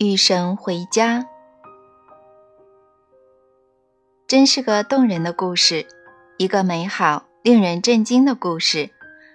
[0.00, 1.26] 雨神回家，
[4.28, 5.88] 真是个动人的故事，
[6.36, 8.90] 一个美好、令人震惊的故事。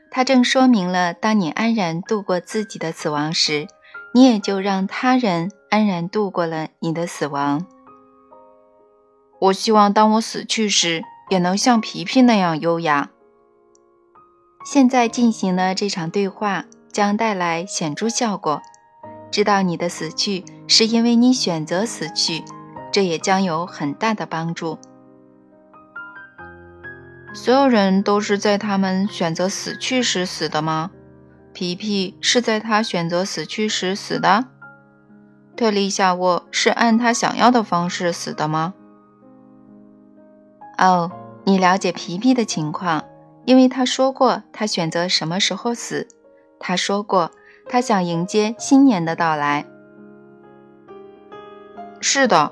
[0.09, 3.67] 它正说明了，当你安然度过自己的死亡时，
[4.13, 7.65] 你也就让他人安然度过了你的死亡。
[9.41, 13.09] 我希望，当我死去时，也能像皮皮那样优雅。
[14.65, 18.61] 现在进行的这场对话将带来显著效果。
[19.33, 22.43] 知道你的死去是因为你选择死去，
[22.91, 24.77] 这也将有很大的帮助。
[27.33, 30.91] 所有人都是在他们选择死去时死的吗？
[31.51, 34.45] 皮皮是在他选择死去时死的。
[35.57, 38.75] 特丽夏沃是按他想要的方式死的吗？
[40.77, 41.11] 哦，
[41.43, 43.03] 你了解皮皮的情况，
[43.45, 46.07] 因为他说过他选择什么时候死。
[46.59, 47.31] 他说过。
[47.67, 49.65] 他想迎接新年的到来。
[51.99, 52.51] 是的，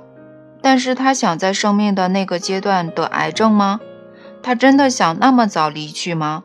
[0.62, 3.80] 但是他想在生命的那个阶段得癌症吗？
[4.42, 6.44] 他真的想那么早离去吗？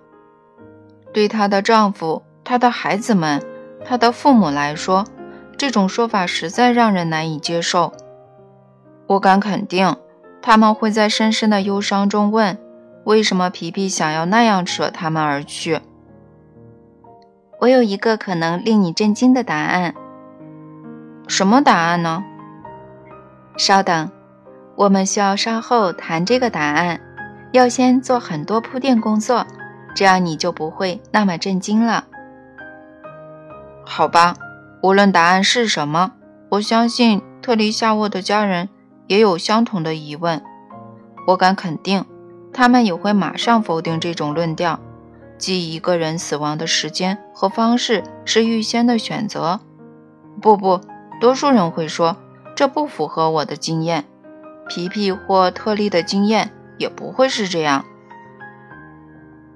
[1.14, 3.42] 对她的丈夫、她的孩子们、
[3.84, 5.06] 她的父母来说，
[5.56, 7.94] 这种说法实在让人难以接受。
[9.06, 9.96] 我敢肯定，
[10.42, 12.58] 他们会在深深的忧伤中问：
[13.04, 15.80] 为什么皮皮想要那样舍他们而去？
[17.58, 19.94] 我有一个可能令你震惊的答案。
[21.26, 22.22] 什么答案呢？
[23.56, 24.10] 稍等，
[24.76, 27.00] 我们需要稍后谈这个答案。
[27.52, 29.46] 要先做很多铺垫工作，
[29.94, 32.04] 这样你就不会那么震惊了。
[33.84, 34.34] 好吧，
[34.82, 36.12] 无论答案是什么，
[36.50, 38.68] 我相信特丽夏沃的家人
[39.06, 40.42] 也有相同的疑问。
[41.28, 42.04] 我敢肯定，
[42.52, 44.78] 他们也会马上否定这种论调。
[45.38, 49.60] 即一个人死亡的时间和方式是预先的选择。
[50.40, 50.80] 不不，
[51.20, 52.16] 多数人会说
[52.54, 54.04] 这不符合我的经验。
[54.68, 57.84] 皮皮或特利的经验也不会是这样。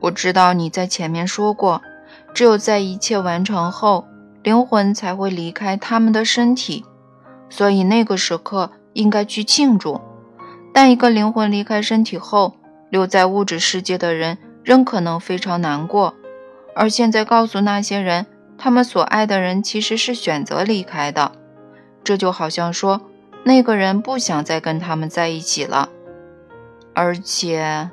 [0.01, 1.83] 我知道你在前面说过，
[2.33, 4.07] 只有在一切完成后，
[4.43, 6.85] 灵魂才会离开他们的身体，
[7.49, 10.01] 所以那个时刻应该去庆祝。
[10.73, 12.55] 但一个灵魂离开身体后，
[12.89, 14.39] 留在物质世界的人。
[14.62, 16.15] 仍可能非常难过，
[16.75, 18.26] 而现在告诉那些人，
[18.59, 21.32] 他们所爱的人其实是选择离开的，
[22.04, 23.00] 这就好像说
[23.44, 25.88] 那个人不想再跟他们在一起了。
[26.93, 27.91] 而且，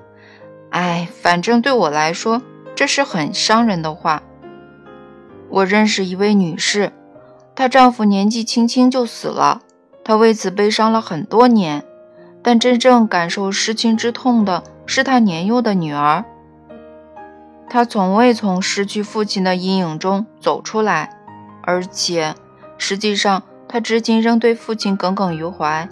[0.71, 2.41] 哎，反正对我来说，
[2.75, 4.21] 这是很伤人的话。
[5.49, 6.91] 我认识一位女士，
[7.55, 9.61] 她丈夫年纪轻轻就死了，
[10.03, 11.85] 她为此悲伤了很多年，
[12.43, 16.25] 但真正感受失亲之痛的是她年幼的女儿。
[17.69, 21.09] 他从未从失去父亲的阴影中走出来，
[21.63, 22.33] 而且，
[22.77, 25.87] 实际上，他至今仍对父亲耿耿于怀。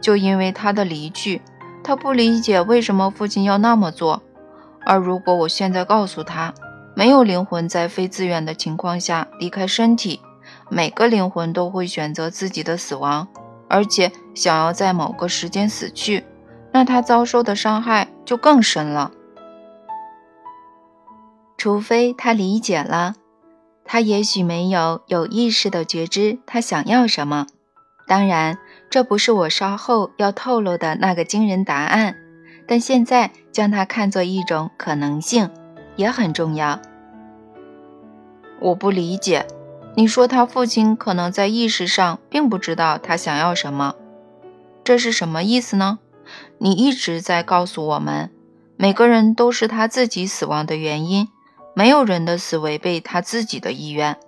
[0.00, 1.42] 就因为他的离去，
[1.84, 4.22] 他不理解为什么父亲要那么做。
[4.86, 6.54] 而如果我现在告诉他，
[6.96, 10.20] 没有灵魂在非自愿的情况下离开身体，
[10.70, 13.28] 每个灵魂都会选择自己的死亡，
[13.68, 16.24] 而且想要在某个时间死去，
[16.72, 19.10] 那他遭受的伤害就更深了。
[21.60, 23.16] 除非他理解了，
[23.84, 27.46] 他也许没有有意识的觉知他想要什么。
[28.06, 28.56] 当然，
[28.88, 32.16] 这不是我稍后要透露的那个惊人答案，
[32.66, 35.50] 但现在将它看作一种可能性
[35.96, 36.80] 也很重要。
[38.62, 39.46] 我不理解，
[39.96, 43.96] 你说他父亲可能在意识上并不知道他想要什么，
[44.82, 45.98] 这是什么意思呢？
[46.56, 48.30] 你一直在告诉我们，
[48.78, 51.28] 每个人都是他自己死亡的原因。
[51.74, 54.18] 没有人的死违背他自己的意愿。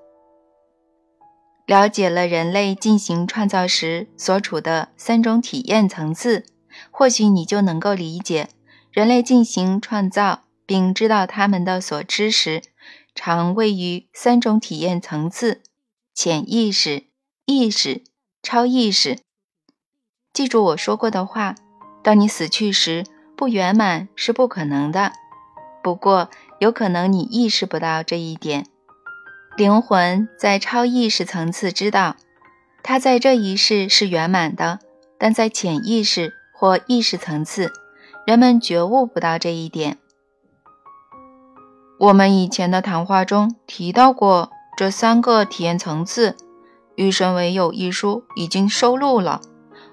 [1.66, 6.44] 了解了人类进行创造时所处的三种体验层次，
[6.90, 8.48] 或许你就能够理解，
[8.90, 12.62] 人类进行创造并知道他们的所知时，
[13.14, 15.62] 常位于三种体验层次：
[16.14, 17.04] 潜意识、
[17.46, 18.02] 意识、
[18.42, 19.18] 超意识。
[20.32, 21.54] 记住我说过的话：
[22.02, 23.04] 当你死去时，
[23.36, 25.12] 不圆满是不可能的。
[25.82, 26.30] 不过，
[26.62, 28.66] 有可能你意识不到这一点。
[29.56, 32.14] 灵魂在超意识层次知道，
[32.84, 34.78] 它在这一世是圆满的，
[35.18, 37.72] 但在潜意识或意识层次，
[38.24, 39.98] 人们觉悟不到这一点。
[41.98, 46.30] 我们以前的谈话中提到过这三个体验层次，
[46.94, 49.40] 《与神为友》一书已经收录了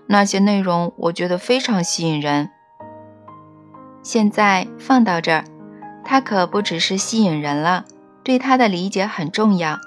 [0.05, 2.51] 那些内容，我觉得非常吸引人。
[4.03, 5.45] 现在放到这儿。
[6.11, 7.85] 它可不只是吸引人了，
[8.23, 9.77] 对它的理解很重要，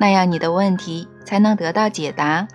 [0.00, 2.48] 那样你的问题才能得到解答。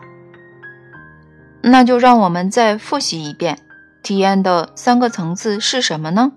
[1.61, 3.59] 那就让我们再复习一遍，
[4.01, 6.31] 体验的三个层次是什么呢？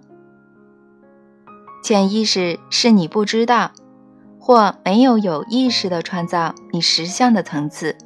[1.82, 3.70] 潜意识是你不知道
[4.38, 7.96] 或没有有意识的创造你实相的层次。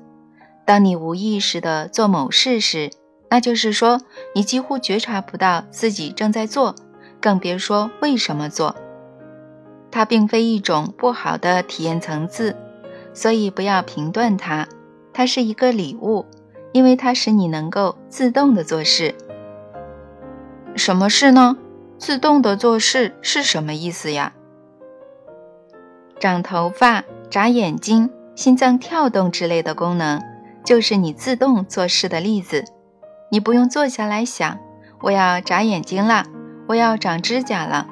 [0.64, 2.92] 当你无意识的做某事时，
[3.28, 4.00] 那就是说
[4.36, 6.76] 你几乎觉察不到自己正在做，
[7.20, 8.74] 更别说为什么做。
[9.90, 12.56] 它并非一种不好的体验层次，
[13.12, 14.66] 所以不要评断它。
[15.12, 16.26] 它是一个礼物。
[16.72, 19.14] 因为它使你能够自动的做事。
[20.76, 21.56] 什么事呢？
[21.96, 24.34] 自动的做事是什么意思呀？
[26.20, 30.22] 长头发、眨眼睛、心脏跳动之类的功能，
[30.62, 32.64] 就是你自动做事的例子。
[33.30, 34.58] 你不用坐下来想，
[35.00, 36.26] 我要眨眼睛了，
[36.68, 37.86] 我要长指甲了。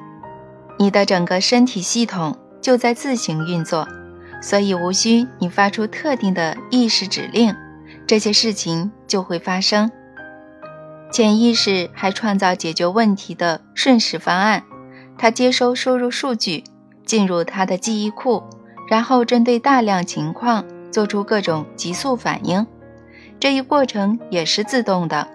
[0.79, 3.87] 你的整个身体系统就在自行运作，
[4.41, 7.53] 所以无需你发出特定的意识指令。
[8.05, 9.91] 这些事情就会发生。
[11.11, 14.63] 潜意识还创造解决问题的瞬时方案，
[15.17, 16.63] 它接收输入数据，
[17.05, 18.43] 进入它的记忆库，
[18.89, 22.67] 然后针对大量情况做出各种急速反应。
[23.39, 25.27] 这一过程也是自动的。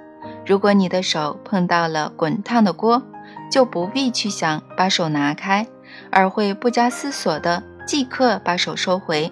[0.46, 3.02] 如果你的手碰到了滚烫的锅，
[3.52, 5.66] 就不必去想把手拿开，
[6.10, 9.30] 而会不加思索的即刻把手收回。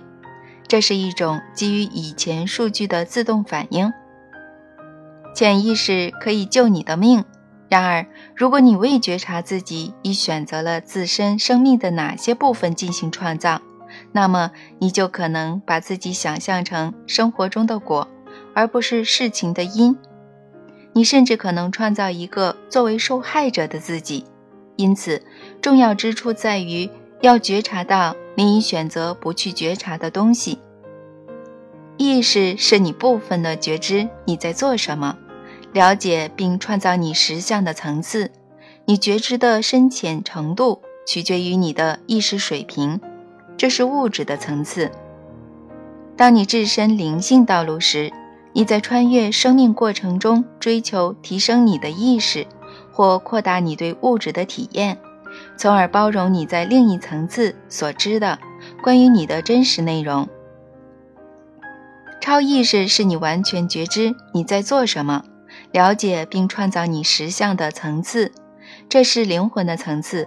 [0.68, 3.90] 这是一种基于以前数据的自动反应。
[5.34, 7.24] 潜意识可以救你的命。
[7.70, 8.06] 然而，
[8.36, 13.62] 如果你未觉察自己已选择了自身生命的哪些部分进行创造，
[14.12, 14.50] 那么
[14.80, 18.06] 你就可能把自己想象成生活中的果，
[18.54, 19.96] 而不是事情的因。
[20.92, 24.24] 你甚至可能创造一个作为受害者的自己。
[24.76, 25.22] 因此，
[25.60, 26.90] 重要之处在于
[27.20, 28.16] 要觉察到。
[28.36, 30.60] 你已选择不去觉察的东西。
[31.98, 35.18] 意识是你部分的觉知，你在做什么？
[35.74, 38.30] 了解并创造你实相的层次。
[38.86, 42.98] 你觉知的深浅程度取决于你的意识水平，
[43.58, 44.90] 这是物质的层次。
[46.16, 48.10] 当你置身灵性道路时，
[48.52, 52.46] 你在穿越生命过程中追求提升你的意识，
[52.92, 54.98] 或扩大你对物质的体验。
[55.56, 58.38] 从而包容你在另一层次所知的
[58.82, 60.28] 关于你的真实内容。
[62.20, 65.22] 超意识是你完全觉知你在做什么，
[65.72, 68.32] 了解并创造你实相的层次，
[68.88, 70.26] 这是灵魂的层次。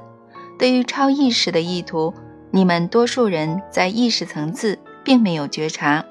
[0.57, 2.13] 对于超意识的意图，
[2.51, 6.05] 你们多数人在意识层次并没有觉察。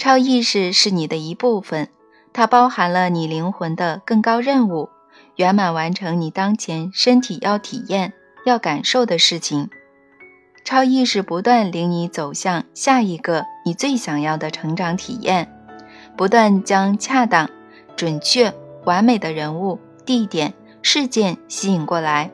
[0.00, 1.88] 超意识是你的一部分，
[2.32, 4.88] 它包含了你灵魂的更高任务。
[5.36, 8.14] 圆满完成你当前身体要体验、
[8.46, 9.68] 要感受的事情。
[10.64, 15.52] 超意识不断领你走向下一个你最想要的成长体验，
[16.16, 17.50] 不断将恰当、
[17.94, 18.54] 准确、
[18.86, 22.30] 完美的人物、地点、事件吸引过来，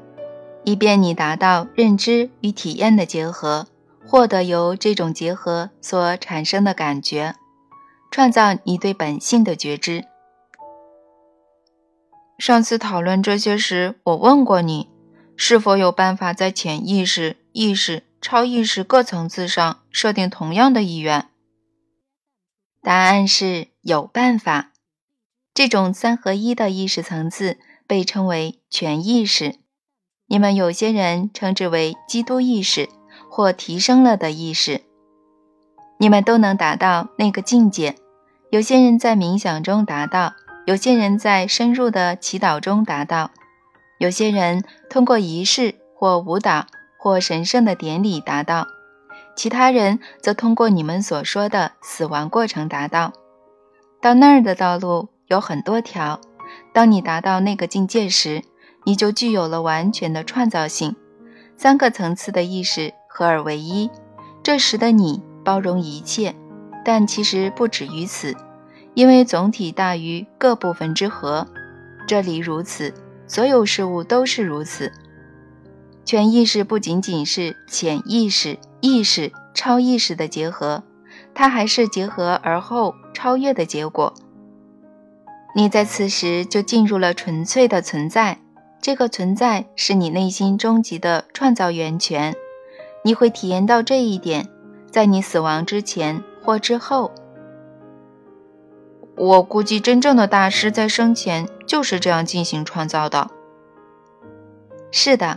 [0.63, 3.67] 以便你达到认知与体验的结合，
[4.07, 7.35] 获得由这种结合所产生的感觉，
[8.11, 10.05] 创造你对本性的觉知。
[12.39, 14.91] 上次讨论这些时，我问过你，
[15.37, 21.29] 是否有办法在潜意识、意识、超意识各层次上设定同样的意愿？
[22.83, 24.73] 答案是有办法。
[25.55, 29.57] 这种三合一的意识层次被称为全意识。
[30.27, 32.91] 你们有些人称之为基督意识
[33.31, 34.83] 或提升了的意识。
[35.99, 37.97] 你们都能达到那个境界。
[38.51, 40.35] 有些人在冥想中达到。
[40.67, 43.31] 有些人在深入的祈祷中达到，
[43.99, 46.67] 有些人通过仪式或舞蹈
[46.99, 48.67] 或神圣的典礼达到，
[49.37, 53.13] 其他人则通过你们所说的死亡过程达到。
[54.03, 56.21] 到那儿的道路有很多条。
[56.75, 58.43] 当你达到那个境界时，
[58.85, 60.97] 你就具有了完全的创造性，
[61.57, 63.89] 三个层次的意识合而为一。
[64.43, 66.35] 这时的你包容一切，
[66.85, 68.35] 但其实不止于此。
[68.95, 71.47] 因为总体大于各部分之和，
[72.09, 72.93] 这里如此，
[73.29, 74.91] 所有事物都是如此。
[76.05, 80.83] 全意识不仅仅是潜意识、意识、超意识的结合，
[81.35, 84.15] 它还是结合而后超越的结果。
[85.55, 88.39] 你在此时就进入了纯粹的存在，
[88.81, 92.35] 这个存在是你内心终极的创造源泉。
[93.05, 94.49] 你会体验到这一点，
[94.97, 97.13] 在你死亡之前或之后。
[99.15, 103.29] 我估计，真正的大师在生前就是这样进行创造的。
[104.91, 105.37] 是的，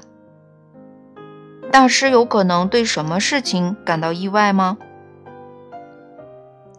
[1.73, 4.77] 大师有可能对什么事情感到意外吗？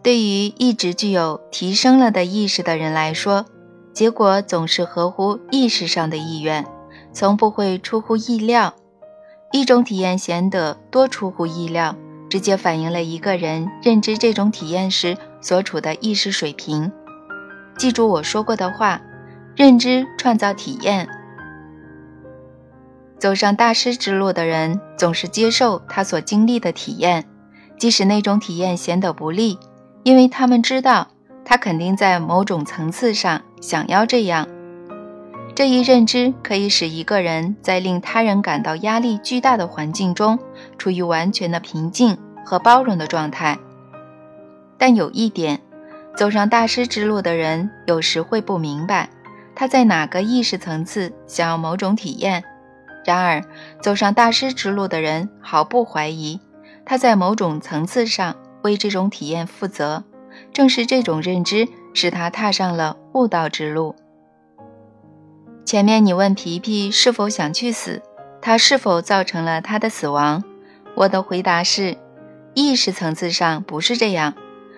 [0.01, 3.45] 对于一直具有提升了的意识的人来说，
[3.93, 6.65] 结果总是合乎意识上的意愿，
[7.13, 8.73] 从不会出乎意料。
[9.51, 11.95] 一种体验显得多出乎意料，
[12.31, 16.89] 直接反映了一个人认知这种体验时所处的意识水平。
[17.77, 19.01] 记住我说过的话：
[19.53, 21.09] 认知创造体验。
[23.19, 27.25] 走上大师之路的人，总是接受他所经历的体验，
[27.77, 29.59] 即使那种体验显得不利。
[30.03, 31.09] 因为他们知道，
[31.43, 34.47] 他肯定在某种层次上想要这样。
[35.53, 40.39] 这一认知可以使一个人在令他人感到压力巨大的环境中，
[40.81, 43.59] 处于完全的平静和包容的状态。
[44.79, 45.61] 但有一点，
[46.17, 49.11] 走上大师之路的人有时会不明白，
[49.53, 52.43] 他在哪个意识层次想要某种体验。
[53.05, 53.43] 然而，
[53.79, 56.39] 走上大师之路的人毫不怀疑，
[56.83, 58.35] 他在某种层次上。
[58.63, 60.03] 为这种体验负责，
[60.53, 63.95] 正是这种认知使他踏上了悟道之路。
[65.65, 68.01] 前面你问皮皮是否想去死，
[68.39, 70.43] 他是否造成了他的死亡？
[70.95, 71.97] 我的回答是，
[72.53, 74.33] 意识层次上不是这样。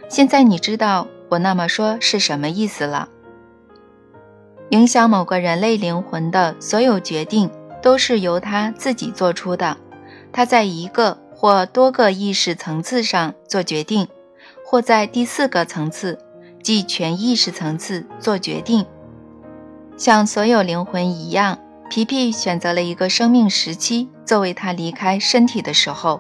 [0.09, 3.09] 现在你知道我那么说是什么意思了。
[4.69, 7.49] 影响某个人类灵魂的所有决定
[7.81, 9.77] 都是由他自己做出的，
[10.31, 11.19] 他在一个。
[11.35, 14.07] 或多个意识层次上做决定，
[14.65, 16.17] 或在第四个层次，
[16.61, 18.85] 即全意识层次做决定。
[19.97, 21.59] 像所有灵魂一样，
[21.93, 26.19] 皮皮选择了一个生命时期作为他离开身体的时候。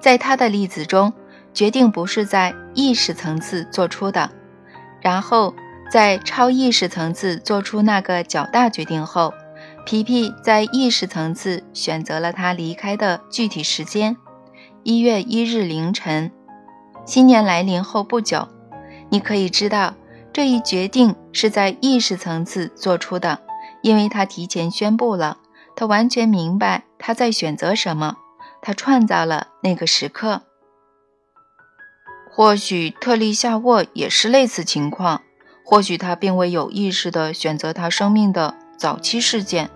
[0.00, 1.12] 在他的例子中，
[1.54, 4.28] 决定不是在意识层次做出的。
[5.00, 5.54] 然后
[5.88, 9.32] 在超意识层次做出那个较大决定后，
[9.86, 14.16] 皮皮在意识层次选择了他离开的具体时间。
[14.82, 16.32] 一月一日凌晨，
[17.06, 18.48] 新年来临后不久，
[19.10, 19.94] 你可以知道
[20.32, 23.38] 这一决定是在意识层次做出的，
[23.82, 25.38] 因为他提前宣布了，
[25.76, 28.16] 他完全明白他在选择什么，
[28.60, 30.42] 他创造了那个时刻。
[32.30, 35.22] 或许特利夏沃也是类似情况，
[35.64, 39.70] 或许他并未有意识地选择他生命的早期事件，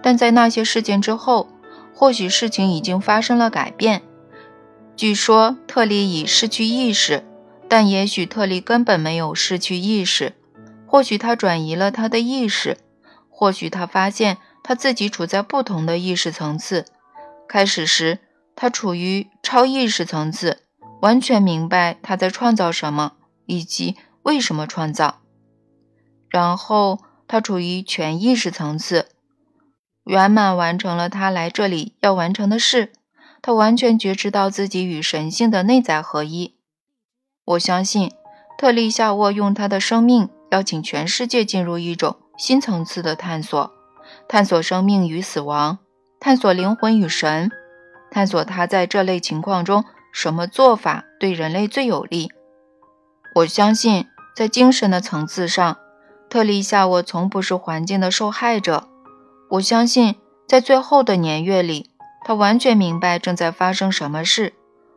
[0.00, 1.48] 但在那些事件之后，
[1.92, 4.02] 或许事情已经发生了改变。
[4.96, 7.24] 据说特利已失去意识，
[7.68, 10.34] 但也许特利根本没有失去意识。
[10.86, 12.78] 或许他转移了他的意识，
[13.38, 16.86] 或许他发现他自己处在不同的意识层次。
[17.48, 18.18] 开始时，
[18.56, 20.64] 他处于超意识层次，
[21.02, 23.12] 完全明白他在创造什么
[23.46, 25.20] 以及为什么创造。
[26.28, 29.06] 然后他处于全意识层次，
[30.02, 32.90] 圆满完成了他来这里要完成的事。
[33.40, 36.56] 他完全觉知到自己与神性的内在合一。
[37.44, 38.10] 我相信
[38.58, 43.70] 特利夏沃用他的生命邀请全世界进入一种新层次的探索，
[44.28, 45.78] 探索生命与死亡，
[46.18, 47.50] 探索灵魂与神，
[48.10, 52.30] 探索他在这类情况中什么做法对人类最有利。
[53.34, 55.76] 我相信在精神的层次上，
[56.30, 58.88] 特利夏沃从不是环境的受害者。
[59.50, 60.14] 我相信
[60.46, 61.90] 在最后的年月里。
[62.24, 64.52] 他完全明白正在发生什么事，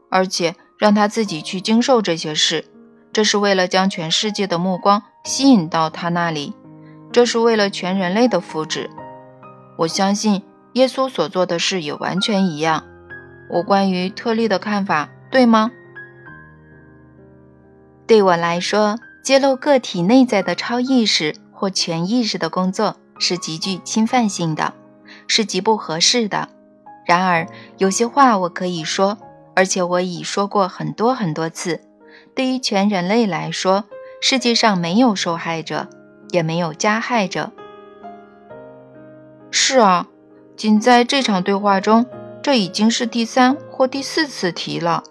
[0.09, 2.65] 而且让他自己去经受这些事，
[3.13, 6.53] 这是为了将全世界的目光吸引到他那里，
[7.11, 8.89] 这是为了全人类的福祉。
[9.77, 12.83] 我相信耶稣所做的事也完全一样。
[13.49, 15.71] 我关于特例的看法对吗？
[18.07, 24.73] 对我来说，揭露个体内在的超意识或全意识的工作是极具侵犯性的，
[25.27, 26.49] 是极不合适的。
[27.05, 29.17] 然而，有些话我可以说，
[29.55, 31.81] 而且我已说过很多很多次。
[32.35, 33.85] 对于全人类来说，
[34.21, 35.87] 世界上没有受害者，
[36.31, 37.51] 也没有加害者。
[39.51, 40.07] 是啊，
[40.55, 42.05] 仅在这场对话中，
[42.41, 45.03] 这已经是第三或第四次提了。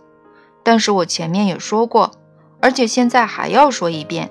[0.63, 2.13] 但是我前面也说过，
[2.61, 4.31] 而且现在还要说一遍：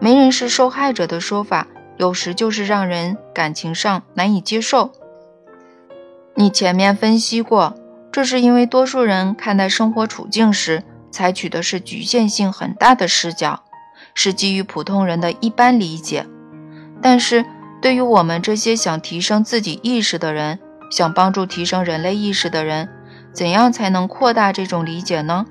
[0.00, 4.92] 没人是受害者的说法，有时就是让人感情上难以接受。
[6.34, 7.74] 你前面分析过，
[8.10, 13.64] 这是因为多数人看待生活处境时采取的是局限性很大的视角，
[14.14, 16.26] 是基于普通人的一般理解。
[17.02, 17.44] 但是，
[17.80, 20.58] 对于我们这些想提升自己意识的人，
[20.90, 22.88] 想帮助提升人类意识的人，
[23.32, 25.46] 怎样才能扩大这种理解呢？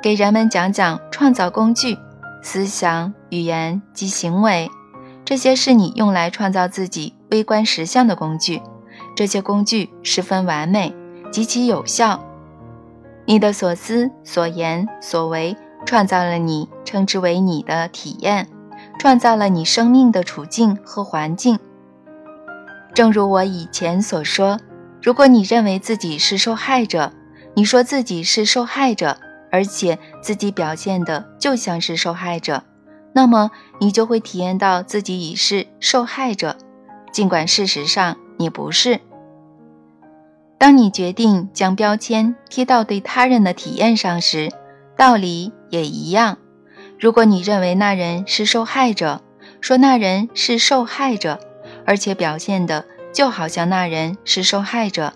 [0.00, 1.98] 给人们讲讲创造工具、
[2.42, 4.70] 思想、语言及行为，
[5.24, 8.62] 这些是你用来创造自己微观实相的工具。
[9.16, 10.94] 这些工具十分完美，
[11.32, 12.24] 极其有效。
[13.26, 15.56] 你的所思、所言、所为，
[15.86, 18.48] 创造了你称之为你的体验，
[18.98, 21.58] 创造了你生命的处境和环境。
[22.94, 24.58] 正如我以前所说，
[25.02, 27.12] 如果你认为自己是受害者，
[27.54, 29.18] 你说自己是受害者，
[29.50, 32.64] 而且自己表现的就像是受害者，
[33.12, 36.56] 那么你就会体验到自己已是受害者，
[37.12, 39.00] 尽管事实上你不是。
[40.58, 44.50] 当你决定将标签贴到对他人的体验上时，
[44.96, 46.38] 道理也一样。
[46.98, 49.22] 如果你认为那人是受害者，
[49.60, 51.40] 说那人是受害者，
[51.86, 55.12] 而且表现的就好像那人是受害者，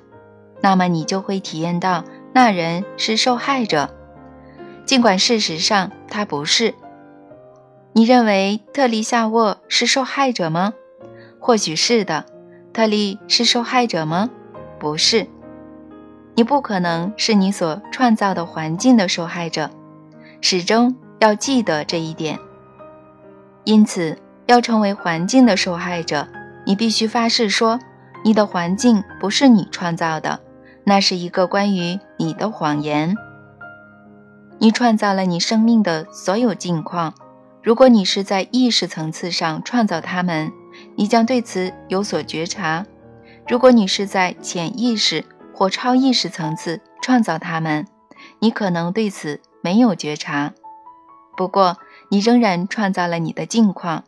[0.60, 3.94] 那么你就会体验到那人是受害者，
[4.84, 6.74] 尽管事实上他不是。
[7.94, 10.72] 你认为特丽夏沃是受害者吗？
[11.38, 12.26] 或许是的。
[12.72, 14.30] 特利是受害者吗？
[14.78, 15.26] 不是，
[16.34, 19.70] 你不可能是你所创造的环境的受害者，
[20.42, 22.38] 始终要记得这一点。
[23.64, 26.26] 因此，要成为环境的受害者，
[26.66, 27.78] 你必须发誓说，
[28.24, 30.40] 你的环境不是你创造的，
[30.84, 33.14] 那是一个关于你的谎言。
[34.58, 37.14] 你创造了你生命的所有境况，
[37.62, 40.52] 如果你是在意识层次上创造它们，
[40.96, 42.84] 你将对此有所觉察。
[43.48, 47.86] 如果你是在潜意识或超意识层次创造它们，
[48.42, 50.52] 你可能对此没有觉察。
[51.36, 54.02] 不过，你仍然创造了你的境况。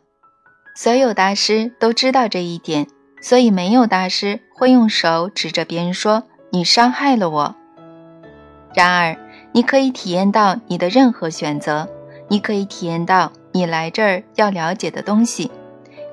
[0.75, 2.87] 所有大师都知道这一点，
[3.21, 7.55] 所以没有大师会用手指着别人说：“你伤害了我。”
[8.75, 9.17] 然而，
[9.53, 11.87] 你可以体验到你的任何选择，
[12.27, 15.49] 你可以体验到你来这儿要了解的东西。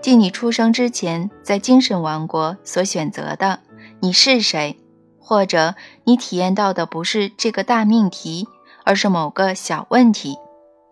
[0.00, 3.58] 即你出生之前在精神王国所选择的，
[3.98, 4.78] 你是谁？
[5.22, 5.74] 或者
[6.04, 8.48] 你体验到的不是这个大命题，
[8.84, 10.36] 而是某个小问题。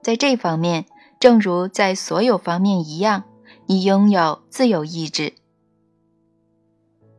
[0.03, 0.87] 在这方面，
[1.19, 3.25] 正如在所有方面一样，
[3.67, 5.35] 你拥有自由意志。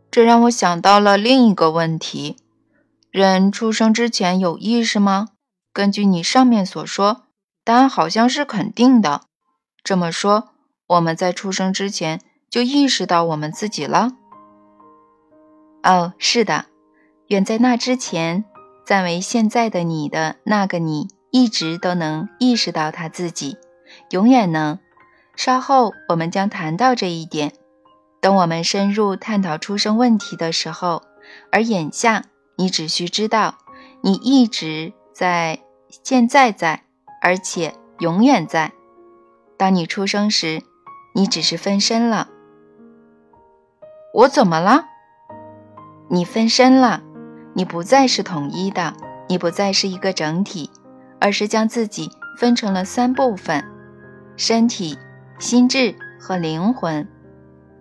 [0.09, 2.38] 这让我想到了另一个问题：
[3.12, 5.29] 人出生之前有意识吗？
[5.73, 7.23] 根据你上面所说，
[7.63, 9.21] 答案好像是肯定的。
[9.83, 10.49] 这么说。
[10.91, 14.12] 我们在出生之前就意识到我们自己了。
[15.83, 16.65] 哦，是的，
[17.31, 18.43] 远在那之前，
[18.85, 23.55] 暂为现在的你的那个你，一直都能意识到他自己，
[24.09, 24.77] 永远能。
[25.37, 27.53] 稍后我们将谈到这一点。
[28.19, 31.03] 等我们深入探讨出生问题的时候，
[31.53, 32.25] 而眼下
[32.57, 33.55] 你只需知道，
[34.01, 35.59] 你一直在，
[36.03, 36.83] 现在在，
[37.21, 38.73] 而且永远在。
[39.55, 40.63] 当你出生时。
[41.13, 42.29] 你只是分身了，
[44.13, 44.85] 我怎么了？
[46.07, 47.03] 你分身了，
[47.53, 48.93] 你不再是统一的，
[49.27, 50.69] 你不再是一个整体，
[51.19, 53.63] 而是将自己分成了三部分：
[54.37, 54.97] 身体、
[55.39, 57.07] 心智和灵魂，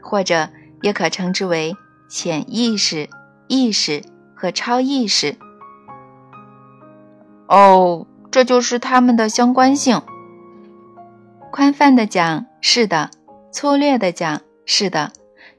[0.02, 0.48] 或者
[0.83, 1.76] 也可称之为
[2.09, 3.09] 潜意识、
[3.48, 4.02] 意识
[4.35, 5.37] 和超意识。
[7.48, 10.02] 哦，这就是它们的相关性。
[11.52, 13.11] 宽泛的讲，是的。
[13.52, 15.11] 粗略的讲，是的，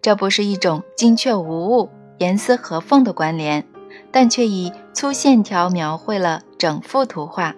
[0.02, 3.65] 这不是一种精确无误、严丝合缝的关联，
[4.12, 7.56] 但却以粗线条描绘了整幅图画。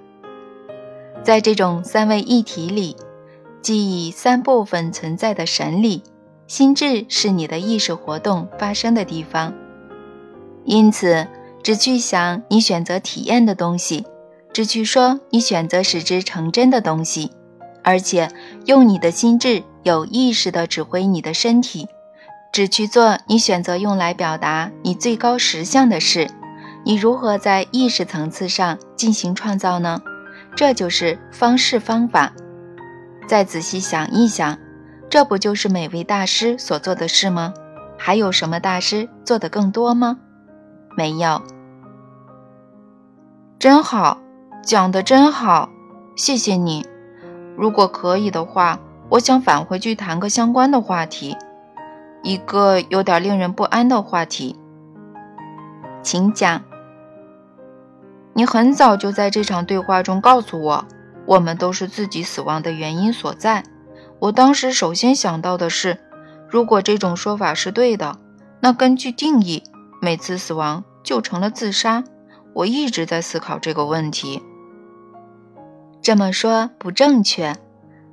[1.24, 2.96] 在这种三位一体里，
[3.62, 6.04] 即以三部分存在的神里，
[6.48, 9.54] 心智是你的意识活动发生的地方。
[10.66, 11.28] 因此，
[11.62, 14.06] 只去想你选择体验的东西，
[14.52, 17.32] 只去说你选择使之成真的东西，
[17.84, 18.30] 而且
[18.66, 19.64] 用你的心智。
[19.84, 21.90] 有意识地指挥你的身体，
[22.54, 26.30] 只去做你选择用来表达你最高实相的事。
[26.84, 30.02] 你如何在意识层次上进行创造呢？
[30.56, 32.34] 这就是方式方法。
[33.28, 34.58] 再仔细想一想，
[35.10, 37.54] 这不就是每位大师所做的事吗？
[37.98, 40.18] 还有什么大师做的更多吗？
[40.98, 41.42] 没有。
[43.58, 44.18] 真好，
[44.62, 45.70] 讲的真好，
[46.16, 46.86] 谢谢你。
[47.58, 48.80] 如果可以的话。
[49.10, 51.38] 我想返回去谈个相关的话题，
[52.24, 54.58] 一个有点令人不安的话题。
[56.02, 56.64] 请讲。
[58.34, 60.86] 你很早就在这场对话中告诉我，
[61.26, 63.64] 我们都是自己死亡的原因所在。
[64.20, 66.00] 我当时首先想到的是，
[66.50, 68.18] 如果这种说法是对的，
[68.60, 69.64] 那根据定义，
[70.02, 72.04] 每次死亡就成了自杀。
[72.54, 74.42] 我一直在思考这个问题。
[76.02, 77.56] 这么说不正确。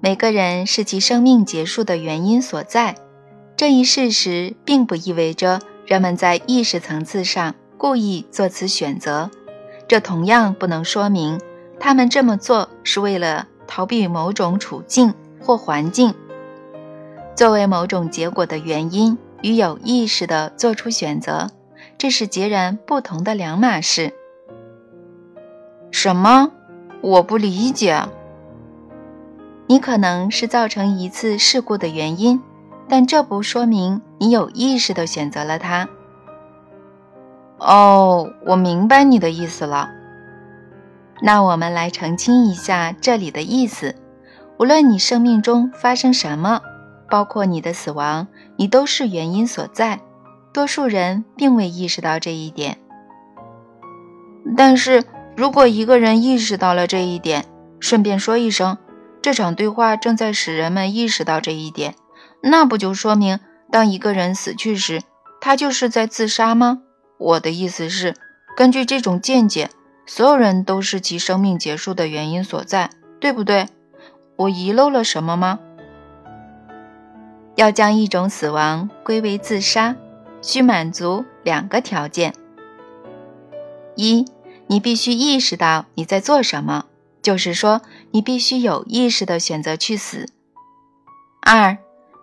[0.03, 2.97] 每个人是其生命结束的原因所在，
[3.55, 9.31] 这一事实并不意味着人们在意识层次上故意做此选择。
[9.91, 11.41] 这同样不能说明
[11.81, 16.15] 他们这么做是为了逃避某种处境或环境。
[17.35, 21.51] 作为某种结果的原因与有意识的做出选择，
[21.99, 24.15] 这是截然不同的两码事。
[25.91, 26.53] 什么？
[27.01, 28.01] 我不理解。
[29.67, 32.41] 你可能是造成一次事故的原因，
[32.89, 35.89] 但这不说明你有意识的选择了它。
[37.61, 39.91] 哦，我明白你的意思了。
[41.23, 43.95] 那我们来澄清一下这里的意思。
[44.59, 46.63] 无论你生命中发生什么，
[47.11, 50.01] 包括你的死亡，你都是原因所在。
[50.53, 52.79] 多数人并未意识到这一点。
[54.57, 55.05] 但是
[55.37, 57.45] 如果一个人意识到了这一点，
[57.79, 58.79] 顺便说一声，
[59.23, 61.95] 这场对话正在使人们意识到这一点，
[62.43, 63.39] 那不就说明，
[63.71, 65.03] 当一个人死去时，
[65.41, 66.81] 他就是在自杀吗？
[67.21, 68.15] 我的意思是，
[68.57, 69.69] 根据这种见解，
[70.07, 73.69] 所有人都是其生命结束的原因所在，对不对？
[74.37, 75.61] 我遗漏了什么吗？
[77.57, 79.97] 要将一种死亡归为自杀，
[80.41, 82.33] 需满足两个条件：
[83.97, 84.25] 一，
[84.69, 86.87] 你必须意识到你在做什么，
[87.21, 90.25] 就是说，你必须有意识的选择去死；
[91.43, 91.77] 二，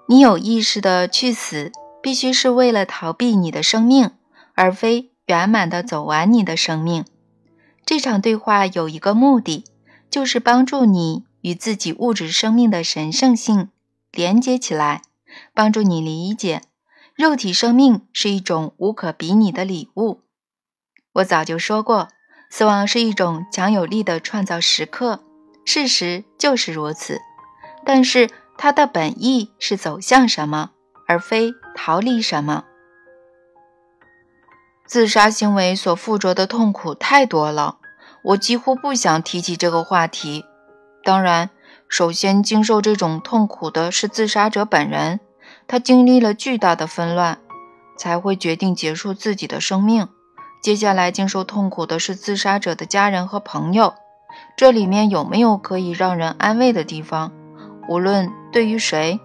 [0.08, 4.10] 你有意识的去死，必须是为了逃避你的生命。
[4.58, 7.06] 而非圆满的走完你的生命。
[7.86, 9.64] 这场对话有一个目的，
[10.10, 13.70] 就是帮助你与自己物质生命的神圣性
[14.12, 15.04] 连接起来，
[15.54, 16.64] 帮助你理解
[17.16, 20.22] 肉体生命是一种无可比拟的礼物。
[21.14, 22.08] 我早就说过，
[22.50, 25.24] 死亡是一种强有力的创造时刻，
[25.66, 27.20] 事实就是如此。
[27.86, 30.72] 但是它的本意是走向什么，
[31.08, 32.66] 而非逃离什么。
[34.88, 37.76] 自杀行为所附着的痛苦太多了，
[38.24, 40.46] 我几乎不想提起这个话题。
[41.04, 41.50] 当然，
[41.90, 45.20] 首先经受这种痛苦的是自杀者本人，
[45.68, 47.38] 他经历了巨大的纷乱，
[47.98, 50.08] 才会决定结束自己的生命。
[50.64, 53.94] 接下来经受痛苦的是自杀者的家人和朋友。
[54.56, 57.34] 这里面有没有可以让人安慰的地方？
[57.90, 59.20] 无论对于谁，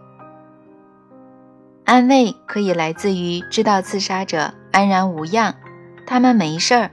[1.85, 4.55] 安慰可以来自于知道自杀者。
[4.73, 5.55] 安然无恙，
[6.07, 6.91] 他们没事儿，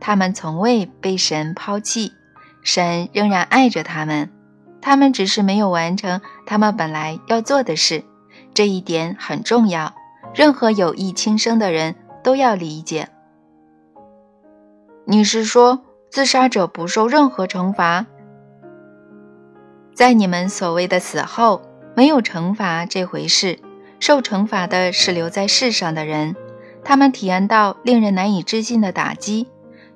[0.00, 2.12] 他们从未被神抛弃，
[2.62, 4.30] 神仍然爱着他们，
[4.80, 8.02] 他们只是没有完成他们本来要做的事，
[8.54, 9.94] 这一点很重要，
[10.34, 13.08] 任何有意轻生的人都要理解。
[15.04, 18.06] 你是说自杀者不受任何惩罚？
[19.94, 21.62] 在你们所谓的死后，
[21.94, 23.58] 没有惩罚这回事，
[23.98, 26.36] 受惩罚的是留在世上的人。
[26.88, 29.46] 他们体验到令人难以置信的打击，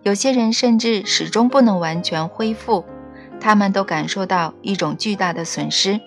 [0.03, 2.85] 有些人甚至始终不能完全恢复。
[3.41, 5.99] 他们都感受到一种巨大的损失，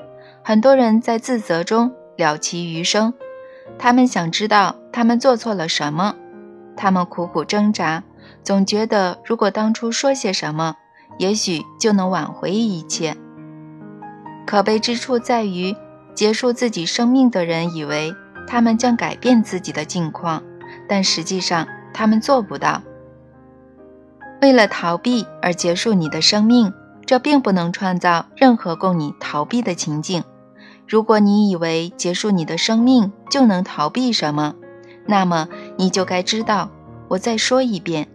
[0.43, 3.15] 很多人在自责中了其余生。
[3.79, 6.13] 他们想知道他们做错了什么，
[6.77, 8.03] 他们苦苦挣扎，
[8.43, 10.75] 总觉得如果当初说些什么，
[11.17, 13.17] 也许就能挽回一切。
[14.45, 15.75] 可悲之处在于，
[16.13, 18.13] 结束自己生命的人以为
[18.47, 20.43] 他们将改变自己的境况。
[20.87, 22.81] 但实际上，他们做不到。
[24.41, 26.73] 为了逃避而结束你的生命，
[27.05, 30.23] 这并不能创造任何供你逃避的情境。
[30.87, 34.55] 如果你以为结束你的生命就能逃避什么，
[35.07, 36.69] 那么你就该知道，
[37.07, 38.07] 我再说一遍，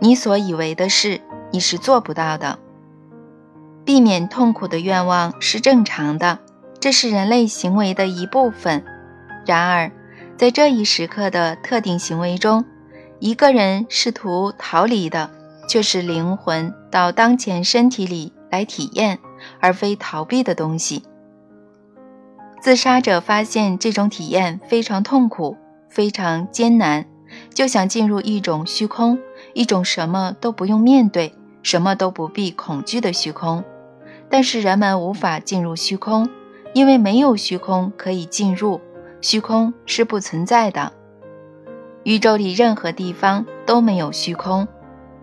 [0.00, 2.58] 你所以为的事，你是做不到的。
[3.84, 6.38] 避免痛苦的愿望是正常的，
[6.80, 8.84] 这是人类行为的一部分。
[9.46, 9.90] 然而，
[10.38, 12.64] 在这一时刻的特定行为中，
[13.18, 15.28] 一个人试图逃离的
[15.68, 19.18] 却是灵魂到当前身体里来体验，
[19.58, 21.02] 而非逃避的东西。
[22.60, 25.56] 自杀者发现这种体验非常痛苦，
[25.88, 27.04] 非常艰难，
[27.52, 29.18] 就想进入一种虚空，
[29.54, 33.64] 一种什么都不用面对、什么都不必恐惧的虚空。
[34.30, 36.28] 但是人们无法进入虚空，
[36.74, 38.80] 因为没有虚空可以进入。
[39.20, 40.92] 虚空是不存在的，
[42.04, 44.68] 宇宙里任何地方都没有虚空，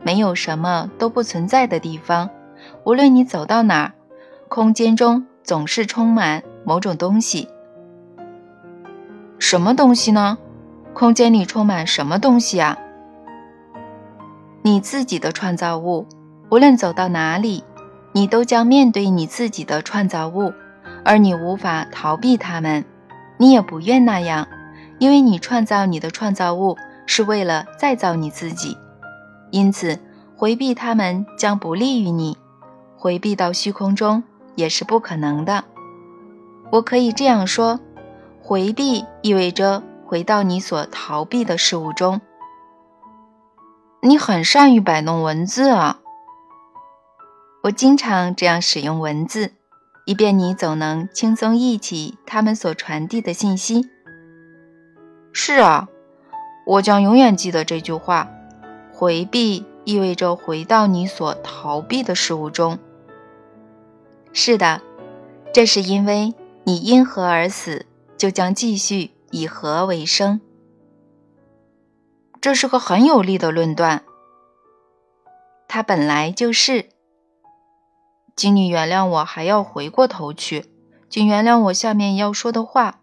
[0.03, 2.29] 没有什么都不存在的地方。
[2.83, 3.93] 无论你走到哪儿，
[4.49, 7.47] 空间中总是充满某种东西。
[9.39, 10.37] 什么东西呢？
[10.93, 12.77] 空间里充满什么东西啊？
[14.61, 16.05] 你自己的创造物。
[16.51, 17.63] 无论走到哪里，
[18.11, 20.53] 你都将面对你自己的创造物，
[21.03, 22.85] 而你无法逃避它们。
[23.37, 24.47] 你也不愿那样，
[24.99, 28.77] 因为你创造你的创造物是为了再造你自己，
[29.51, 29.99] 因此
[30.35, 32.37] 回避他们将不利于你，
[32.97, 34.23] 回避到虚空中
[34.55, 35.63] 也是不可能的。
[36.71, 37.79] 我可以这样说：
[38.41, 42.21] 回避意味着回到你所逃避的事物中。
[44.01, 45.99] 你很善于摆弄文字啊！
[47.63, 49.53] 我经常这样使用文字，
[50.05, 53.89] 以便你总能轻松忆起他们所传递的信息。
[55.33, 55.89] 是啊，
[56.65, 58.29] 我将永远记得这句话：
[58.93, 62.77] 回避意味着回到你所逃避的事物中。
[64.31, 64.81] 是的，
[65.51, 70.39] 这是因为你因何而死，就将继续以何为生。
[72.39, 74.03] 这是个很有力的论断。
[75.67, 76.89] 它本来就是。
[78.35, 80.65] 请你原谅我，还要回过头去，
[81.09, 82.99] 请原谅我下面要说的话。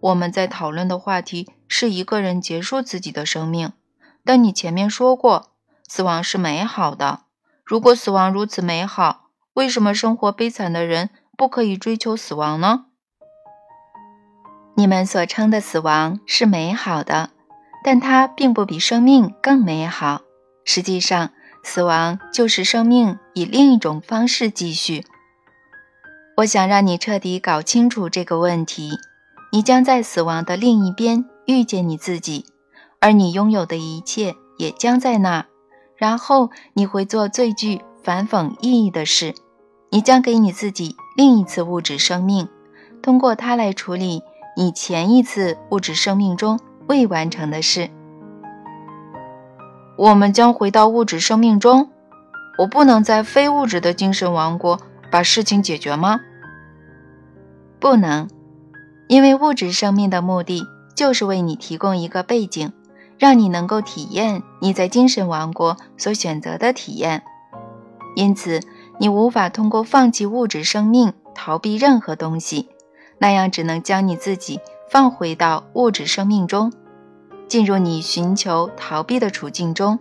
[0.00, 3.72] 我们在讨论的话题是一个人结束自己的生命，
[4.24, 5.50] 但你前面说过，
[5.86, 7.20] 死亡是美好的。
[7.64, 12.86] 如果死亡如此美好，为什么生活悲惨的人不可以追求死亡呢？
[14.76, 17.30] 你们所称的死亡是美好的。
[17.82, 20.20] 但它并不比生命更美好。
[20.66, 21.30] 实际上，
[21.62, 25.04] 死亡就是生命以另一种方式继续。
[26.38, 28.92] 我想让你彻底搞清楚这个问题：
[29.52, 32.46] 你将在死亡的另一边遇见你自己，
[33.00, 35.46] 而你拥有的一切也将在那。
[35.96, 39.34] 然后你会做最具反讽意义的事：
[39.90, 42.48] 你将给你自己另一次物质生命，
[43.02, 44.22] 通过它来处理
[44.56, 46.58] 你前一次物质生命中。
[46.88, 47.88] 未完成的事，
[50.00, 51.90] 我们将回到物质生命中。
[52.56, 56.20] 我不能在非物质的精神王国把事情解决吗？
[57.78, 58.26] 不能，
[59.08, 60.64] 因为物质生命的目的
[60.96, 62.72] 就是为你提供一个背景，
[63.18, 67.22] 让你能够体验你在精神王国所选择的体验。
[68.16, 68.60] 因此，
[68.98, 72.70] 你无法通过放弃物质生命逃避任何东西，
[73.18, 74.60] 那样只能将你自己
[74.90, 76.72] 放回到物质生命中。
[77.50, 79.98] 进入你寻求逃避的处境中，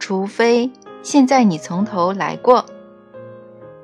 [0.00, 2.66] 除非现在你从头来过，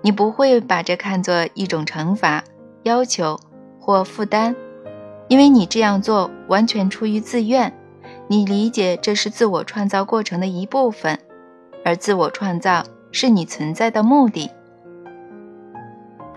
[0.03, 2.43] 你不会把这看作一种惩罚、
[2.83, 3.39] 要求
[3.79, 4.57] 或负担，
[5.29, 7.73] 因为你这样做完全出于自愿。
[8.27, 11.21] 你理解这是自我创造过程的一部分，
[11.85, 14.51] 而自我创造是你存在的目的。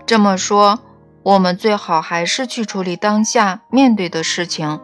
[0.06, 0.78] 这么说，
[1.24, 4.78] 我们最好还是去处理当下面对的事情。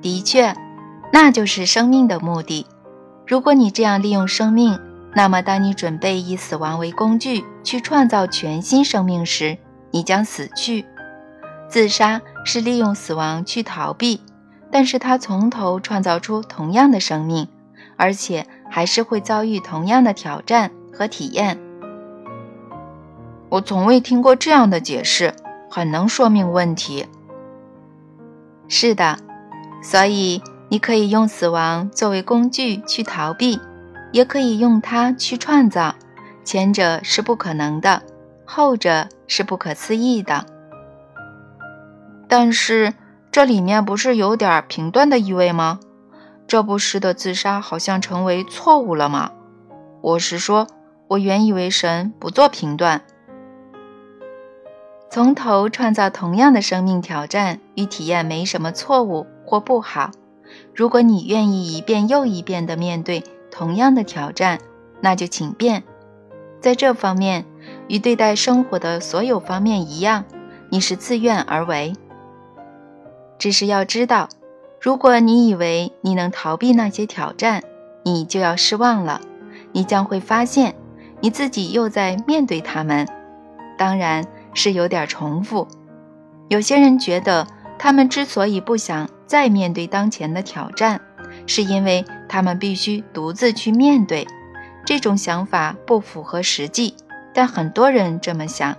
[0.00, 0.54] 的确，
[1.12, 2.66] 那就是生命的目的。
[3.26, 4.78] 如果你这样利用生命，
[5.14, 9.58] 那么当你准备以死亡为工具去创造全新生命时，
[9.90, 10.84] 你将死去。
[11.68, 14.20] 自杀是利用死亡去逃避，
[14.70, 17.48] 但是它从头创造出同样的生命，
[17.96, 21.58] 而且还是会遭遇同样的挑战和体验。
[23.50, 25.34] 我从未听过这样的解释，
[25.70, 27.06] 很能说明问题。
[28.68, 29.18] 是的。
[29.82, 33.60] 所以，你可以用死亡作为工具去逃避，
[34.12, 35.94] 也可以用它去创造。
[36.44, 38.02] 前者是不可能的，
[38.44, 40.46] 后者是不可思议的。
[42.26, 42.94] 但是，
[43.30, 45.78] 这里面不是有点评断的意味吗？
[46.46, 49.32] 这不诗的自杀好像成为错误了吗？
[50.00, 50.66] 我是说，
[51.08, 53.02] 我原以为神不做评断。
[55.10, 60.10] 从头创造同样的生命挑战与体验没什么错误或不好。
[60.74, 64.60] 如果你愿意一遍又一遍地面对同样的挑战，
[65.00, 65.82] 那就请便。
[66.60, 67.46] 在这方面，
[67.88, 70.24] 与对待生活的所有方面一样，
[70.68, 71.94] 你是自愿而为。
[73.38, 74.28] 只是要知道，
[74.80, 77.62] 如果你以为你能逃避那些挑战，
[78.04, 79.20] 你就要失望了。
[79.72, 80.74] 你将会发现，
[81.20, 83.08] 你自己又在面对他们。
[83.78, 84.26] 当然。
[84.54, 85.68] 是有点重复。
[86.48, 87.46] 有些人觉得，
[87.78, 91.00] 他们之所以不想再面对当前的挑战，
[91.46, 94.26] 是因为他们必须独自去面对。
[94.84, 96.96] 这种想法不符合实际，
[97.34, 98.74] 但很多人这么想。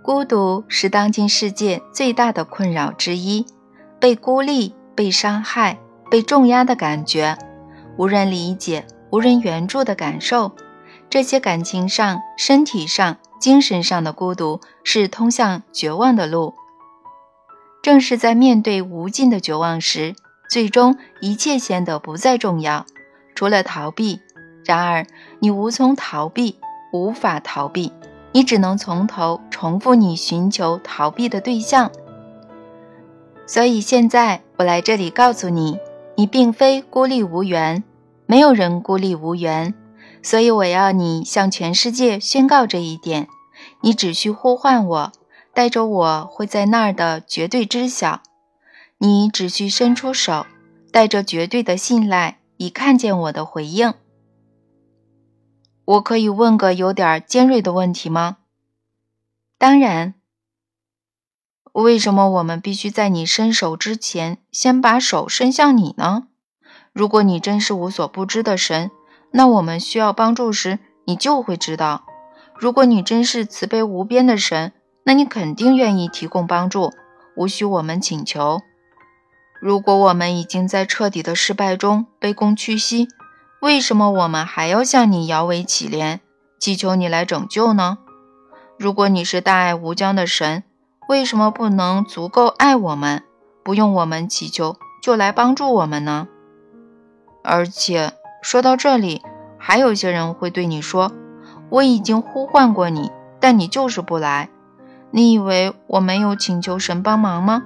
[0.00, 3.44] 孤独是当今世界最大的困扰之一，
[3.98, 5.78] 被孤立、被伤害、
[6.10, 7.36] 被重压的感觉，
[7.98, 10.52] 无人理解、无人援助的感受，
[11.10, 13.18] 这些感情上、身体上。
[13.38, 16.54] 精神上的孤独是通向绝望的路。
[17.86, 20.16] 正是在面对无尽的绝望时，
[20.50, 22.84] 最终一切显得不再重要，
[23.36, 24.18] 除了逃避。
[24.64, 25.06] 然而，
[25.38, 26.58] 你无从逃避，
[26.92, 27.92] 无法逃避，
[28.32, 31.92] 你只能从头重复你寻求逃避的对象。
[33.46, 35.78] 所以，现在我来这里告诉你，
[36.16, 37.84] 你并非孤立无援，
[38.26, 39.72] 没有人孤立无援，
[40.24, 43.28] 所以我要你向全世界宣告这一点。
[43.82, 45.12] 你只需呼唤我，
[45.56, 48.20] 带着我会在那儿的绝对知晓。
[48.98, 50.44] 你只需伸出手，
[50.92, 53.94] 带着绝对的信赖，以看见我的回应。
[55.86, 58.36] 我可以问个有点尖锐的问题吗？
[59.56, 60.12] 当然。
[61.72, 66.28] 为什么我们必须在你伸手之前，先把手伸向你呢？
[66.92, 68.90] 如果你真是无所不知的神，
[69.32, 72.04] 那我们需要帮助时，你就会知道。
[72.54, 74.74] 如果你真是慈悲无边的神，
[75.08, 76.90] 那你肯定愿意提供帮助，
[77.36, 78.60] 无需我们请求。
[79.60, 83.06] 如果我们已经在彻底的失败中卑躬屈膝，
[83.60, 86.18] 为什么我们还要向你摇尾乞怜，
[86.58, 87.98] 祈求你来拯救呢？
[88.76, 90.64] 如果你是大爱无疆的神，
[91.08, 93.22] 为什么不能足够爱我们，
[93.62, 96.26] 不用我们祈求就来帮助我们呢？
[97.44, 99.22] 而且说到这里，
[99.56, 101.12] 还有些人会对你说
[101.70, 104.50] ：“我已经呼唤过你，但你就是不来。
[105.16, 107.62] 你以为我没有请求神帮忙吗？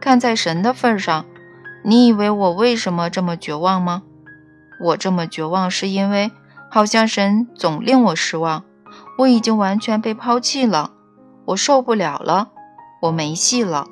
[0.00, 1.24] 看在神的份上，
[1.82, 4.04] 你以为我为什么这么绝望吗？
[4.80, 6.30] 我这么绝望是因为
[6.70, 8.62] 好像神总令我失望，
[9.18, 10.92] 我已经完全被抛弃了，
[11.46, 12.50] 我受不了了。”
[13.02, 13.88] 我没戏了，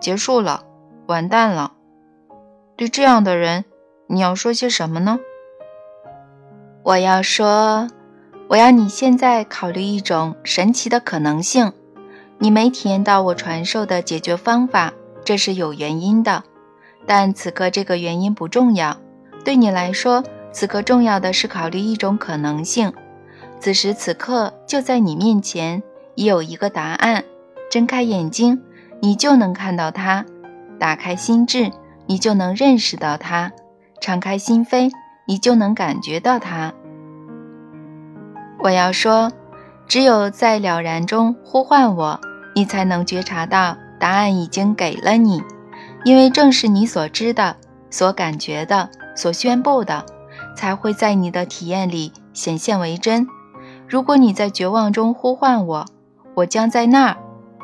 [0.00, 0.62] 结束了，
[1.08, 1.72] 完蛋了。
[2.76, 3.64] 对这样的人，
[4.06, 5.18] 你要说些什么呢？
[6.84, 7.88] 我要说，
[8.50, 11.72] 我要你现在考虑一种神奇的可能性。
[12.38, 14.92] 你没体验到我传授的解决方法，
[15.24, 16.44] 这是有原因的。
[17.06, 18.96] 但此刻这个原因不重要。
[19.44, 20.22] 对你来说，
[20.52, 22.92] 此刻重要的是考虑一种可能性。
[23.60, 25.82] 此时此刻，就在你面前
[26.14, 27.24] 已有一个答案。
[27.70, 28.62] 睁开眼睛，
[29.00, 30.24] 你就能看到它；
[30.78, 31.70] 打开心智，
[32.06, 33.50] 你就能认识到它；
[34.00, 34.90] 敞开心扉，
[35.26, 36.72] 你就能感觉到它。
[38.60, 39.30] 我要说，
[39.86, 42.20] 只有在了然中呼唤我，
[42.58, 45.40] 你才能觉察到答案已经给了你，
[46.02, 47.54] 因为正是你所知的、
[47.88, 50.04] 所感觉的、所宣布的，
[50.56, 53.28] 才会在你的体验里显现为真。
[53.86, 55.86] 如果你在绝望中呼唤我，
[56.34, 57.16] 我将在那儿。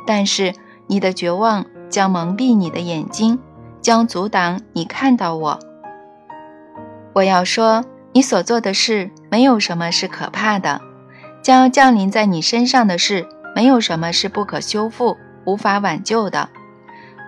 [0.06, 0.54] 但是
[0.86, 3.40] 你的绝望将蒙蔽你的眼睛，
[3.80, 5.58] 将阻挡你看到我。
[7.14, 10.80] 我要说，你所做的事没有什么是可怕的，
[11.42, 16.48] 将要降临在你身上的事没有什么是不可修复、无法挽救的。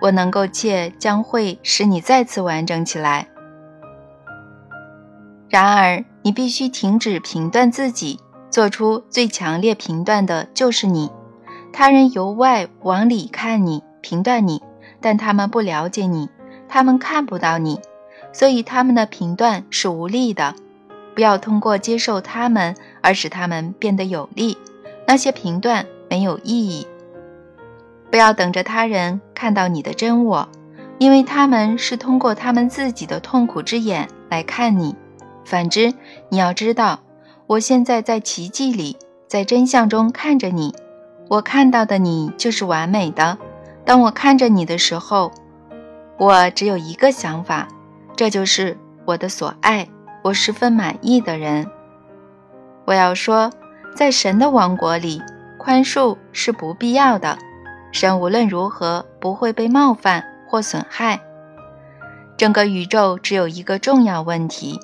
[0.01, 3.27] 我能够且将会使你再次完整起来。
[5.49, 8.19] 然而，你必须停止评断自己，
[8.51, 11.09] 做出最强烈评断的就是你。
[11.73, 14.61] 他人由外往里看你，评断你，
[14.99, 16.29] 但他们不了解你，
[16.67, 17.79] 他们看不到你，
[18.33, 20.53] 所以他们的评断是无力的。
[21.15, 24.57] 不要通过接受他们而使他们变得有力，
[25.07, 26.87] 那些评断没有意义。
[28.09, 30.47] 不要等着他人看到你的真我，
[30.97, 34.95] 因为他们是通过他们自己的痛苦之眼来看你。
[35.43, 35.93] 反之，
[36.29, 36.99] 你要知道，
[37.47, 40.73] 我现在在奇迹里，在真相中看着你。
[41.29, 43.37] 我看到的你就是完美的。
[43.85, 45.31] 当我看着你的时候，
[46.17, 47.67] 我只有一个想法，
[48.15, 49.87] 这就是我的所爱，
[50.23, 51.69] 我十分满意的人。
[52.85, 53.51] 我要说，
[53.95, 55.21] 在神的王国里，
[55.67, 57.37] 宽恕是不必要的。
[57.91, 61.19] 神无论如何不会被冒犯或损害。
[62.37, 64.79] 整个宇宙只有一个重要问题，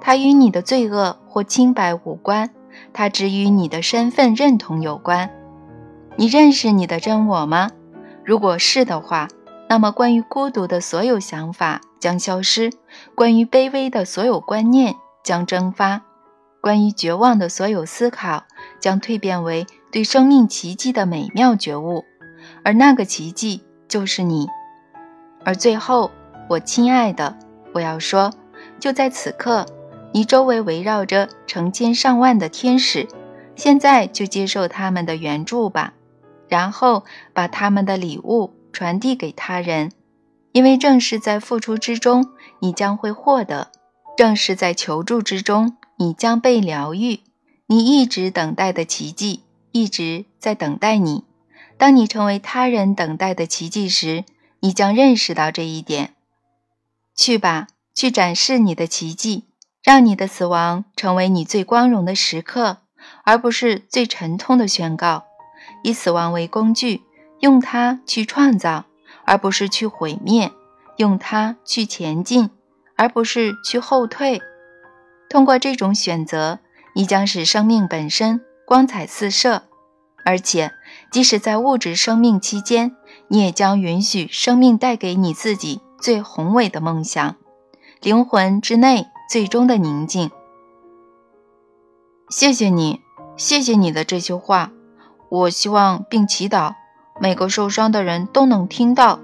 [0.00, 2.50] 它与你的罪恶或清白无关，
[2.92, 5.28] 它只与你的身份认同有关。
[6.14, 7.72] 你认识你的真我吗？
[8.24, 9.26] 如果是的话，
[9.68, 12.70] 那么关于孤独的所有想法将消失，
[13.16, 16.02] 关于卑微的所有观念将蒸发，
[16.60, 18.44] 关于绝望的所有思考
[18.78, 22.04] 将蜕变为对生命奇迹的美妙觉悟，
[22.64, 24.46] 而那个奇迹就是你。
[25.44, 26.10] 而最后，
[26.48, 27.38] 我亲爱的，
[27.72, 28.32] 我要说，
[28.78, 29.64] 就在此刻，
[30.12, 33.08] 你周围围绕着成千上万的天使，
[33.56, 35.94] 现在就接受他们的援助吧。
[36.48, 37.04] 然后
[37.34, 39.92] 把他们的礼物传递给他人，
[40.52, 43.68] 因为正是在付出之中，你将会获得；
[44.16, 47.20] 正是在求助之中，你将被疗愈。
[47.66, 49.42] 你一直等待的奇迹，
[49.78, 51.24] 一直在等待你。
[51.76, 54.24] 当你成为他人等待的奇迹时，
[54.60, 56.14] 你将认识到这一点。
[57.14, 59.44] 去吧，去展示你的奇迹，
[59.82, 62.78] 让你的死亡成为你最光荣的时刻，
[63.24, 65.26] 而不是最沉痛的宣告。
[65.84, 67.02] 以死亡为工具，
[67.38, 68.86] 用它去创造，
[69.24, 70.50] 而不是去毁灭；
[70.96, 72.50] 用它去前进，
[72.96, 74.42] 而不是去后退。
[75.30, 76.58] 通过这种选择，
[76.94, 79.67] 你将使生命本身光彩四射，
[80.28, 80.72] 而且
[81.10, 82.94] 即使在物质生命期间，
[83.28, 87.36] 你也将允许生命带给你自己最宏伟的梦想，
[88.02, 90.30] 灵魂之内最终的宁静。
[92.28, 93.00] 谢谢你，
[93.38, 94.70] 谢谢你的这些话。
[95.30, 96.74] 我希望并祈祷
[97.18, 99.20] 每个受伤的人都能听到。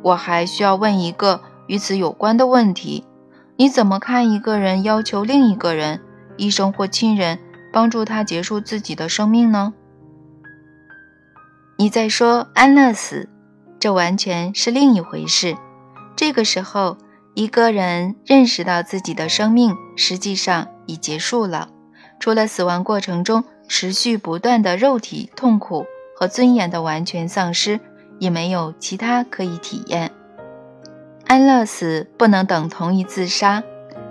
[0.00, 3.04] 我还需要问一个与此有关的问题。
[3.56, 6.00] 你怎么看一个人要求另一个人，
[6.38, 7.38] 医生或亲人
[7.70, 9.74] 帮助他结束自己的生命呢？
[11.76, 13.28] 你在说安乐死，
[13.80, 15.56] 这完全是另一回事。
[16.14, 16.96] 这个时候，
[17.34, 21.68] 一个人认识到自己的生命实际上已结束了，
[22.20, 25.84] 除了死亡过程中持续不断的肉体痛苦
[26.16, 27.80] 和尊严的完全丧失，
[28.20, 30.12] 也没有其他可以体验。
[31.26, 33.64] 安乐死不能等同于自杀。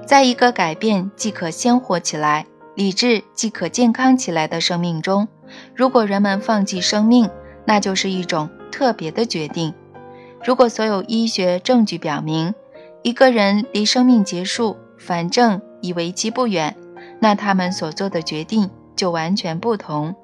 [0.05, 2.45] 在一个改变即可鲜活起来、
[2.75, 5.29] 理智即可健康起来的生命中，
[5.73, 7.29] 如果人们放弃生命，
[7.65, 9.73] 那就是一种特别的决定。
[10.43, 12.53] 如果所有医学证据表明
[13.01, 16.75] 一个人离生命结束反正已为期不远，
[17.19, 20.15] 那他们所做的决定就完全不同。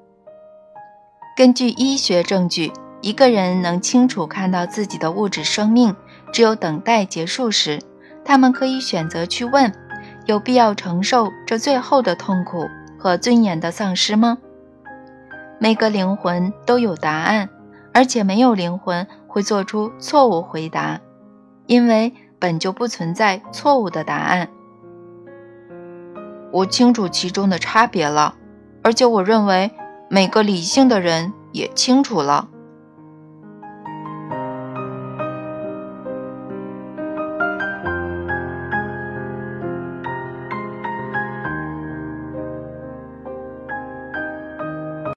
[1.36, 5.94] 根据医学证据，一个人能清楚看到自己的物质生命。
[6.32, 7.80] 只有等待结束时，
[8.24, 9.72] 他们可以选择去问：
[10.26, 12.68] 有必要承受这最后的痛苦
[12.98, 14.38] 和尊严的丧失吗？
[15.62, 17.50] 每个灵魂都有答案，
[17.92, 20.98] 而且没有灵魂会做出错误回答，
[21.66, 24.48] 因为本就不存在错误的答案。
[26.50, 28.36] 我清楚其中的差别了，
[28.82, 29.70] 而且我认为
[30.08, 32.48] 每个理性的人也清楚了。